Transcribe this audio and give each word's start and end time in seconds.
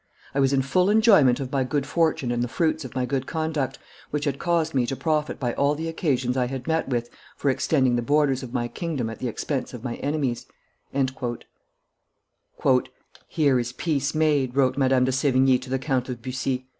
I 0.33 0.39
was 0.39 0.51
in 0.51 0.63
full 0.63 0.89
enjoyment 0.89 1.39
of 1.39 1.51
my 1.51 1.63
good 1.63 1.85
fortune 1.85 2.31
and 2.31 2.41
the 2.43 2.47
fruits 2.47 2.83
of 2.83 2.95
my 2.95 3.05
good 3.05 3.27
conduct, 3.27 3.77
which 4.09 4.25
had 4.25 4.39
caused 4.39 4.73
me 4.73 4.87
to 4.87 4.95
profit 4.95 5.39
by 5.39 5.53
all 5.53 5.75
the 5.75 5.87
occasions 5.87 6.35
I 6.35 6.47
had 6.47 6.65
met 6.65 6.89
with 6.89 7.11
for 7.37 7.51
extending 7.51 7.97
the 7.97 8.01
borders 8.01 8.41
of 8.41 8.51
my 8.51 8.67
kingdom 8.67 9.11
at 9.11 9.19
the 9.19 9.27
expense 9.27 9.75
of 9.75 9.83
my 9.83 9.97
enemies." 9.97 10.47
"Here 13.27 13.59
is 13.59 13.73
peace 13.73 14.15
made," 14.15 14.55
wrote 14.55 14.75
Madame 14.75 15.05
de 15.05 15.11
Sevigne 15.11 15.59
to 15.59 15.69
the 15.69 15.77
Count 15.77 16.09
of 16.09 16.19
Bussy. 16.19 16.65